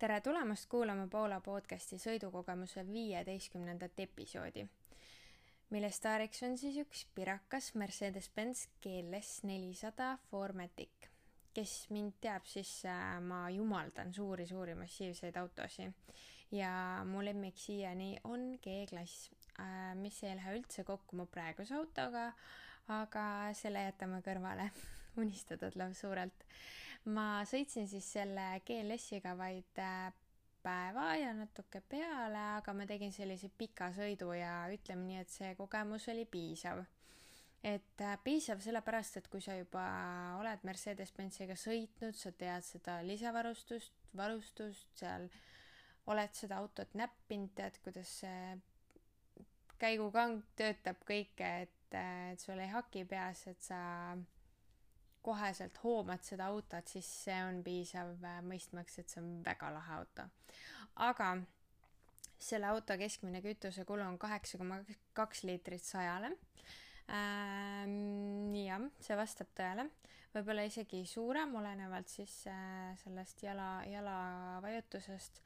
[0.00, 4.62] tere tulemast kuulama Paula podcasti sõidukogemuse viieteistkümnendat episoodi,
[5.74, 11.10] mille staariks on siis üks pirakas Mercedes-Benz GLS nelisada Formatic.
[11.52, 15.92] kes mind teab, siis äh, ma jumaldan suuri-suuri massiivseid autosid
[16.56, 16.72] ja
[17.04, 19.28] mu lemmik siiani on G-klass,
[19.60, 22.30] äh, mis ei lähe üldse kokku mu praeguse autoga,
[22.88, 24.70] aga selle jätame kõrvale.
[25.20, 26.46] Unistatud lausa suurelt
[27.08, 30.12] ma sõitsin siis selle GLS-iga vaid äh,
[30.62, 35.54] päeva ja natuke peale, aga ma tegin sellise pika sõidu ja ütleme nii, et see
[35.58, 36.84] kogemus oli piisav.
[37.64, 39.84] et äh, piisav sellepärast, et kui sa juba
[40.40, 45.28] oled Mercedes-Benziga sõitnud, sa tead seda lisavarustust, varustust, seal
[46.08, 48.56] oled seda autot näppinud, tead, kuidas see
[49.80, 53.80] käigukang töötab kõike, et, äh, et sul ei haki peas, et sa
[55.22, 59.96] koheselt hoomad seda autot, siis see on piisav äh, mõistmaks, et see on väga lahe
[60.00, 60.26] auto.
[61.06, 61.34] aga
[62.40, 64.80] selle auto keskmine kütusekulu on kaheksa koma
[65.16, 66.32] kaks liitrit sajale
[67.12, 68.54] ähm,.
[68.56, 69.90] jah, see vastab tõele,
[70.34, 75.42] võib-olla isegi suurem, olenevalt siis äh, sellest jala, jalavajutusest,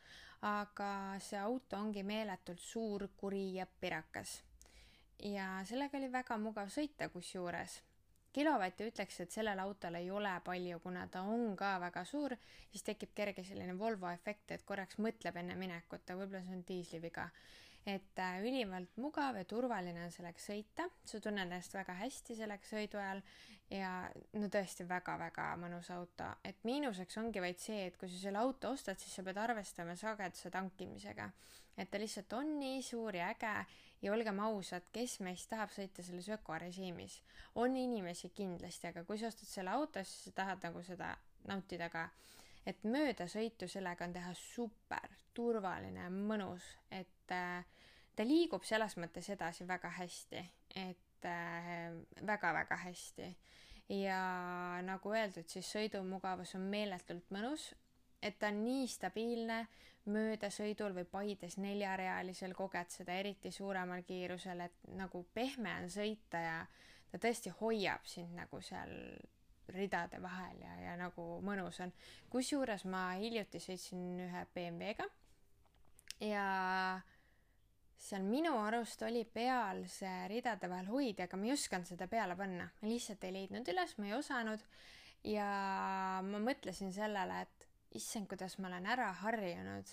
[0.47, 0.91] aga
[1.25, 4.39] see auto ongi meeletult suur, kuri ja pirakas.
[5.19, 7.81] ja sellega oli väga mugav sõita, kusjuures
[8.35, 12.35] kilovatti ütleks, et sellel autol ei ole palju, kuna ta on ka väga suur,
[12.73, 16.65] siis tekib kerge selline Volvo efekt, et korraks mõtleb enne minekut, aga võib-olla see on
[16.69, 17.29] diisliviga.
[17.87, 22.65] Et äh, ülimalt mugav ja turvaline on sellega sõita, sa tunned ennast väga hästi sellega
[22.65, 23.21] sõidu ajal
[23.73, 23.91] ja
[24.39, 28.73] no tõesti väga-väga mõnus auto, et miinuseks ongi vaid see, et kui sa selle auto
[28.73, 31.31] ostad, siis sa pead arvestama sageduse tankimisega.
[31.77, 33.55] et ta lihtsalt on nii suur ja äge
[34.03, 37.21] ja olgem ausad, kes meist tahab sõita selles ökorežiimis?
[37.55, 41.17] on inimesi kindlasti, aga kui sa ostad selle auto, siis sa tahad nagu seda
[41.49, 42.09] nautida ka.
[42.67, 47.65] Et möödasõitu sellega on teha super, turvaline, mõnus, et äh,
[48.17, 50.45] ta liigub selles mõttes edasi väga hästi,
[50.85, 51.93] et äh,
[52.27, 53.35] väga-väga hästi.
[53.89, 54.19] ja
[54.83, 57.75] nagu öeldud, siis sõidumugavus on meeletult mõnus,
[58.23, 59.67] et ta on nii stabiilne,
[60.05, 66.59] möödasõidul või Paides neljarealisel koged seda eriti suuremal kiirusel, et nagu pehme on sõita ja
[67.13, 68.93] ta tõesti hoiab sind nagu seal
[69.73, 71.93] ridade vahel ja, ja nagu mõnus on.
[72.33, 75.09] kusjuures ma hiljuti sõitsin ühe BMW-ga
[76.25, 76.47] ja
[78.05, 82.37] seal minu arust oli peal see ridade vahel hoidja, aga ma ei osanud seda peale
[82.37, 84.65] panna, ma lihtsalt ei leidnud üles, ma ei osanud
[85.25, 85.49] ja
[86.27, 89.91] ma mõtlesin sellele, et issand, kuidas ma olen ära harjunud,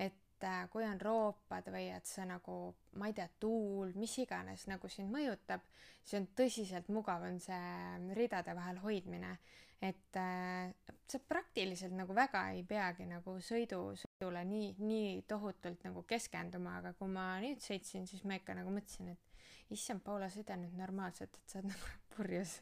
[0.00, 2.56] et äh, kui on roopad või et see nagu,
[3.00, 5.64] ma ei tea, tuul, mis iganes nagu sind mõjutab,
[6.02, 9.38] siis on tõsiselt mugav on see ridade vahel hoidmine.
[9.80, 10.74] et äh,
[11.08, 16.92] sa praktiliselt nagu väga ei peagi nagu sõidu, sõidule nii, nii tohutult nagu keskenduma, aga
[16.98, 21.32] kui ma nüüd sõitsin, siis ma ikka nagu mõtlesin, et issand, Paula, sõida nüüd normaalselt,
[21.32, 22.58] et sa oled nagu purjus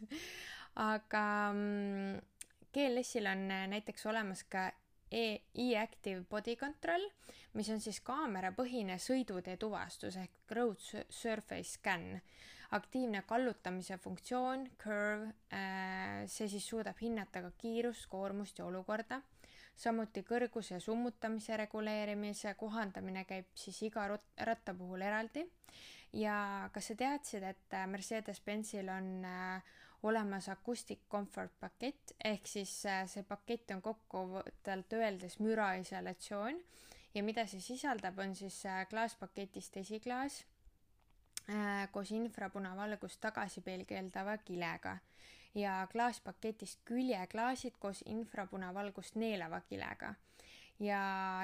[0.78, 2.18] aga mm,
[2.74, 4.70] GLS-il on äh, näiteks olemas ka
[5.10, 7.04] e-Active Body Control,
[7.56, 12.20] mis on siis kaamerapõhine sõidutee tuvastus ehk road surface scan.
[12.70, 19.22] aktiivne kallutamise funktsioon, curve, äh, see siis suudab hinnata ka kiirust, koormust ja olukorda.
[19.76, 25.46] samuti kõrguse ja summutamise reguleerimise kohandamine käib siis iga ratta puhul eraldi.
[26.12, 29.62] ja kas sa teadsid, et Mercedes-Benzil on äh,
[30.02, 36.60] olemas Acoustic Comfort pakett, ehk siis äh, see pakett on kokkuvõtvalt öeldes müraisolatsioon.
[37.14, 40.44] Ja mida see sisaldab, on siis äh, klaaspaketist esiklaas
[41.50, 44.98] äh, koos infrapunavalgust tagasi peegeldava kilega.
[45.54, 50.14] Ja klaaspaketist küljeklaasid koos infrapunavalgust neelava kilega.
[50.78, 51.00] Ja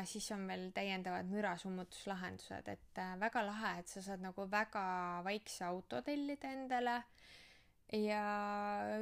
[0.06, 4.84] siis on veel täiendavad mürasummutuslahendused, et väga lahe, et sa saad nagu väga
[5.26, 7.00] vaikse auto tellida endale
[7.92, 8.24] ja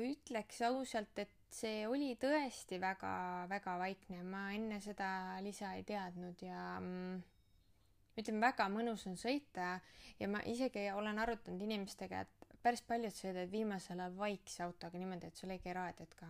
[0.03, 6.63] ütleks ausalt, et see oli tõesti väga-väga vaikne, ma enne seda lisa ei teadnud ja
[6.81, 7.21] mm,
[8.19, 9.75] ütleme, väga mõnus on sõita
[10.21, 15.29] ja ma isegi olen arutanud inimestega, et päris paljud sõidavad viimasel ajal vaikse autoga niimoodi,
[15.29, 16.29] et sul ei käi raadiot ka.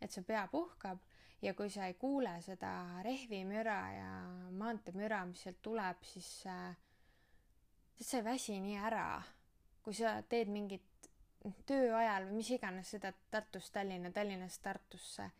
[0.00, 0.98] et su pea puhkab
[1.42, 4.10] ja kui sa ei kuule seda rehvimüra ja
[4.58, 6.76] maanteemüra, mis sealt tuleb, siis äh,
[8.00, 9.22] sa ei väsi nii ära.
[9.82, 10.95] kui sa teed mingit
[11.66, 15.30] töö ajal või mis iganes seda Tartust Tallinna, Tallinnast Tartusse,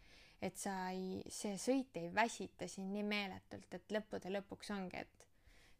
[0.43, 5.27] et sa ei, see sõit ei väsita sind nii meeletult, et lõppude lõpuks ongi, et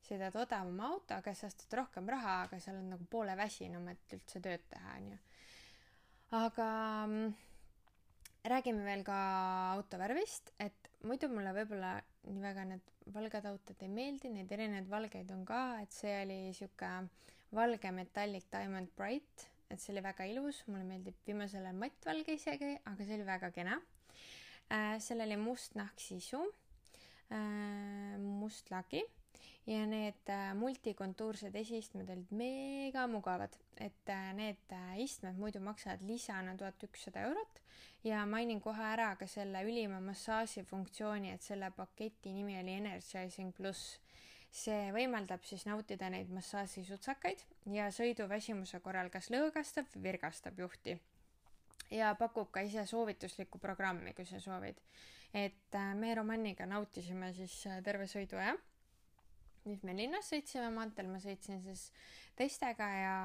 [0.07, 4.65] sõidad odavama autoga, säästad rohkem raha, aga sa oled nagu poole väsinum, et üldse tööd
[4.71, 5.19] teha, onju.
[6.41, 6.69] aga
[7.07, 7.35] mm,
[8.53, 9.17] räägime veel ka
[9.75, 11.97] auto värvist, et muidu mulle võib-olla
[12.27, 16.41] nii väga need valged autod ei meeldi, neid erinevaid valgeid on ka, et see oli
[16.57, 16.91] sihuke
[17.55, 22.73] valge metallic diamond bright, et see oli väga ilus, mulle meeldib viimasel ajal mattvalge isegi,
[22.85, 23.81] aga see oli väga kena
[24.71, 24.97] äh,.
[25.03, 26.43] seal oli must nahksisu
[27.33, 29.03] äh,, must lagi
[29.67, 36.87] ja need äh, multikontuursed esiistmed olid mega mugavad, et need istmed muidu maksavad lisana tuhat
[36.87, 37.63] ükssada eurot
[38.07, 43.55] ja mainin kohe ära ka selle ülima massaaži funktsiooni, et selle paketi nimi oli Energizing
[43.57, 43.99] pluss.
[44.57, 47.43] See võimaldab siis nautida neid massaažisutsakaid
[47.75, 50.97] ja sõiduväsimuse korral kas lõõgastab või virgastab juhti.
[51.91, 54.81] ja pakub ka ise soovituslikku programmi, kui sa soovid.
[55.35, 58.57] et me Romanniga nautisime siis terve sõiduaja
[59.67, 61.89] nüüd me linnas sõitsime maanteel, ma sõitsin siis
[62.39, 63.17] teistega ja,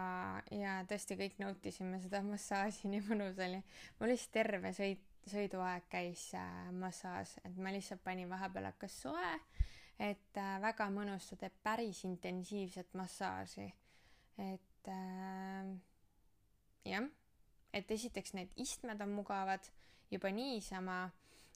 [0.56, 3.62] ja tõesti kõik nautisime seda massaaži, nii mõnus oli.
[4.00, 9.36] mul lihtsalt terve sõit, sõiduaeg käis äh, massaaž, et ma lihtsalt panin vahepeal hakkas soe,
[10.02, 13.70] et äh, väga mõnus, ta teeb päris intensiivset massaaži.
[14.42, 15.74] et äh,
[16.86, 17.10] jah,
[17.74, 19.68] et esiteks need istmed on mugavad
[20.12, 21.04] juba niisama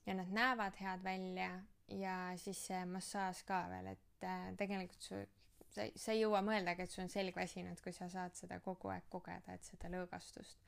[0.05, 1.49] ja nad näevad head välja
[1.87, 5.21] ja siis see massaaž ka veel, et äh, tegelikult su,
[5.69, 8.93] sa, sa ei jõua mõeldagi, et sul on selg väsinud, kui sa saad seda kogu
[8.93, 10.61] aeg kogeda, et seda lõõgastust.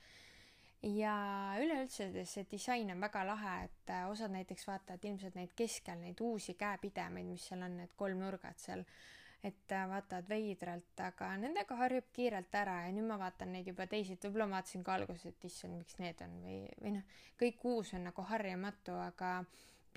[0.84, 1.14] Ja
[1.62, 6.22] üleüldse see disain on väga lahe, et äh, osad näiteks vaatavad ilmselt neid keskel neid
[6.22, 8.84] uusi käepidemaid, mis seal on, need kolmnurgad seal,
[9.44, 13.88] et äh, vaatavad veidralt, aga nendega harjub kiirelt ära ja nüüd ma vaatan neid juba
[13.90, 17.18] teisi, et võib-olla ma vaatasin ka alguses, et issand, miks need on või, või noh,
[17.42, 19.32] kõik uus on nagu harjumatu, aga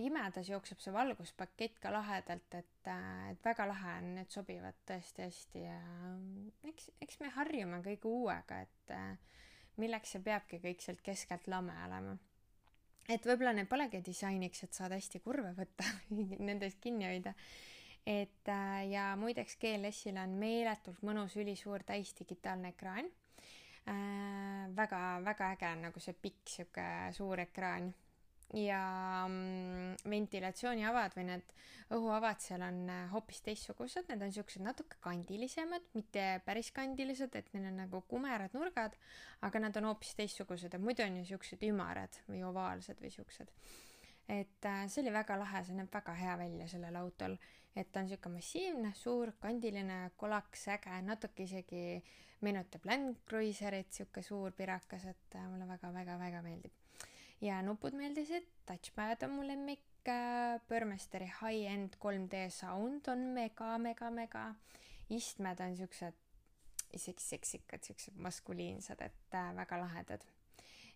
[0.00, 5.67] pimedas jookseb see valguspakett ka lahedalt, et, et väga lahe on, need sobivad tõesti hästi
[5.67, 5.76] ja
[6.73, 8.94] eks, eks me harjume kõige uuega, et
[9.81, 12.17] milleks see peabki kõik sealt keskelt lame olema.
[13.09, 15.87] et võib-olla need polegi disainiks, et saad hästi kurve võtta
[16.49, 17.35] nendest kinni hoida.
[18.06, 18.53] et
[18.91, 23.11] ja muideks GLS-il on meeletult mõnus ülisuur täisdigitaalne ekraan
[23.88, 24.69] äh,.
[24.77, 26.87] väga, väga äge on nagu see pikk sihuke
[27.17, 27.93] suur ekraan
[28.55, 31.53] ja mm, ventilatsiooniavad või need
[31.95, 37.51] õhuavad seal on äh, hoopis teistsugused, need on siuksed natuke kandilisemad, mitte päris kandilised, et
[37.55, 38.97] neil on nagu kumerad nurgad,
[39.47, 43.55] aga nad on hoopis teistsugused, et muidu on ju siuksed ümarad või ovaalsed või siuksed.
[44.31, 47.37] et äh, see oli väga lahe, see näeb väga hea välja sellel autol,
[47.75, 52.03] et ta on siuke massiivne, suur, kandiline, kolakas, äge, natuke isegi
[52.41, 56.79] meenutab Land Cruiserit, siuke suur pirakas, et äh, mulle väga-väga-väga meeldib
[57.41, 59.83] ja nupud meeldisid, touchpad on mu lemmik,
[60.69, 64.44] Burmesteri high-end 3D sound on mega, mega, mega.
[65.11, 66.19] istmed on siuksed
[66.94, 70.26] isegi seksikad, siuksed maskuliinsed, et äh, väga lahedad.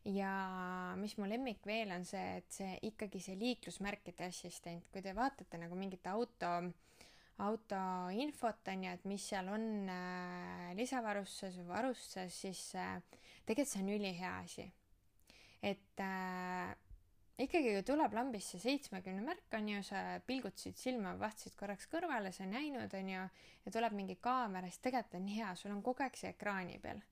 [0.05, 5.15] ja mis mu lemmik veel on see, et see ikkagi see liiklusmärkide assistent, kui te
[5.17, 6.51] vaatate nagu mingit auto
[7.45, 7.81] auto
[8.15, 12.99] infot on ju, et mis seal on äh, lisavarustuses või varustuses, siis äh,
[13.47, 14.69] tegelikult see on ülihea asi
[15.65, 16.77] et äh,
[17.39, 22.93] ikkagi tuleb lambisse seitsmekümne märk, on ju, sa pilgutasid silma, vaatasid korraks kõrvale, sa näinud,
[22.95, 23.25] on ju,
[23.65, 27.03] ja tuleb mingi kaamera, siis tegelikult on hea, sul on kogu aeg see ekraani peal.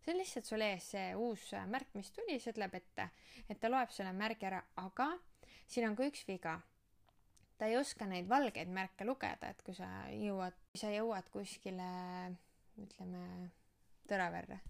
[0.00, 3.10] see on lihtsalt sul ees see uus märk, mis tuli, see ütleb ette,
[3.48, 5.10] et ta loeb selle märgi ära, aga
[5.66, 6.60] siin on ka üks viga.
[7.58, 11.90] ta ei oska neid valgeid märke lugeda, et kui sa jõuad, kui sa jõuad kuskile,
[12.80, 13.52] ütleme,
[14.06, 14.60] Tõraverre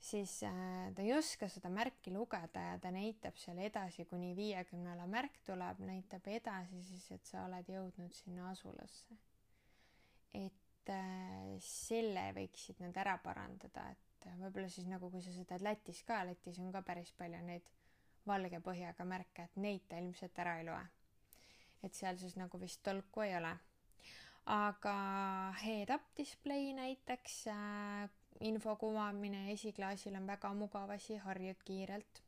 [0.00, 5.06] siis äh, ta ei oska seda märki lugeda ja ta näitab seal edasi, kuni viiekümnele
[5.10, 9.18] märk tuleb, näitab edasi siis, et sa oled jõudnud sinna asulasse.
[10.34, 15.58] et äh, selle võiksid nad ära parandada, et äh, võib-olla siis nagu, kui sa seda
[15.60, 17.68] Lätis ka, Lätis on ka päris palju neid
[18.26, 20.86] valge põhjaga märke, et neid ta ilmselt ära ei loe.
[21.82, 23.52] et seal siis nagu vist tolku ei ole
[24.50, 24.94] aga
[25.60, 27.44] head-up display näiteks
[28.40, 32.22] info kuvamine esiklaasil on väga mugav asi, harjud kiirelt.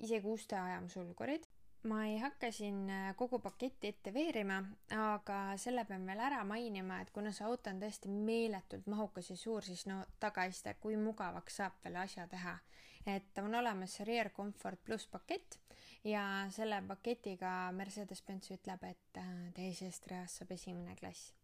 [0.00, 1.46] isegi uste ajamsulgurid.
[1.82, 4.58] ma ei hakka siin äh, kogu paketti ette veerima,
[4.96, 9.36] aga selle pean veel ära mainima, et kuna see auto on tõesti meeletult mahukas ja
[9.36, 12.58] suur, siis no tagaiste, kui mugavaks saab veel asja teha.
[13.06, 15.58] et on olemas Rear Comfort pluss pakett
[16.04, 21.39] ja selle paketiga Mercedes-Benz ütleb, et äh, teisest reast saab esimene klass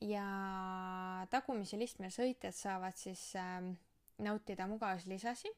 [0.00, 3.60] ja tagumisel istmel sõitjad saavad siis äh,
[4.18, 5.50] nautida mugavuslisasi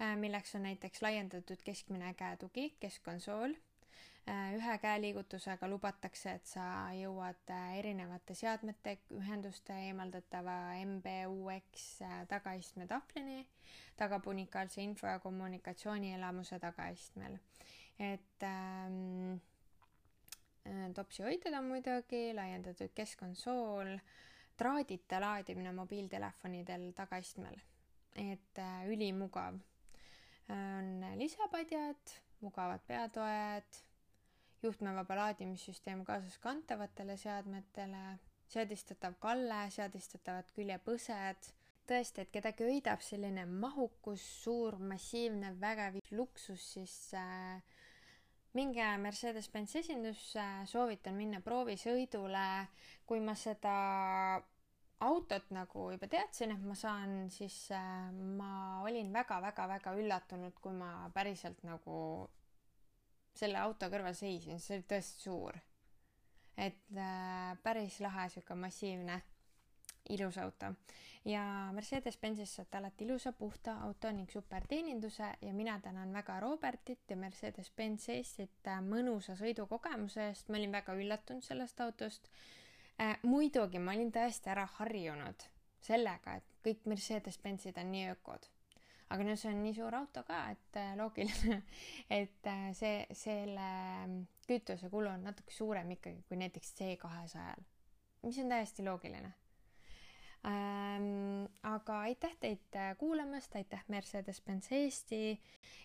[0.00, 3.52] äh,, milleks on näiteks laiendatud keskmine käetugi, keskkonsool
[4.28, 4.54] äh,.
[4.56, 11.88] ühe käeliigutusega lubatakse, et sa jõuad äh, erinevate seadmete ühenduste eemaldatava MBUX
[12.28, 13.44] tagaistme tahvlini,
[13.96, 17.38] tagab unikaalse info ja kommunikatsioonielamuse tagaistmel.
[17.98, 19.36] et ähm,
[20.94, 23.96] topsi hoitud on muidugi, laiendatud keskkonsool,
[24.56, 27.58] traadita laadimine mobiiltelefonidel tagaistmel,
[28.14, 29.58] et äh, ülimugav.
[30.48, 33.82] on lisapadjad, mugavad peatoed,
[34.62, 38.02] juhtmevaba laadimissüsteem kaasaskantavatele seadmetele,
[38.48, 41.50] seadistatav kalle, seadistatavad küljepõsed
[41.86, 47.62] tõesti, et kedagi köidab selline mahukus, suur, massiivne, vägev luksus, siis äh,
[48.56, 52.46] minge Mercedes-Benz esindusse, soovitan minna proovisõidule.
[53.06, 53.72] kui ma seda
[55.06, 61.10] autot nagu juba teadsin, et ma saan, siis äh, ma olin väga-väga-väga üllatunud, kui ma
[61.14, 61.98] päriselt nagu
[63.36, 65.60] selle auto kõrval seisin, see oli tõesti suur.
[66.56, 69.20] et äh, päris lahe, sihuke massiivne
[70.08, 70.72] ilus auto.
[71.26, 77.16] Ja Mercedes-Benzis saate alati ilusa puhta auto ning superteeninduse ja mina tänan väga Robertit ja
[77.16, 82.28] Mercedes-Benz Eestit äh, mõnusa sõidukogemuse eest, ma olin väga üllatunud sellest autost.
[83.00, 83.18] Äh,.
[83.22, 85.48] muidugi ma olin tõesti ära harjunud
[85.82, 88.46] sellega, et kõik Mercedes-Benzid on nii ökod.
[89.10, 91.58] Aga no see on nii suur auto ka, et äh, loogiline,
[92.20, 93.66] et äh, see, selle
[94.46, 97.66] kütusekulu on natuke suurem ikkagi kui näiteks C kahesajal,
[98.22, 99.34] mis on täiesti loogiline
[100.44, 101.46] ähm,.
[101.62, 105.40] aga aitäh teid äh, kuulamast, aitäh Mercedes-Benz Eesti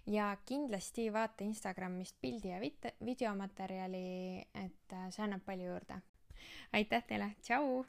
[0.05, 2.59] ja kindlasti vaata Instagramist pildi ja
[3.05, 6.01] videomaterjali, et äh, see annab palju juurde.
[6.73, 7.83] aitäh teile, tšau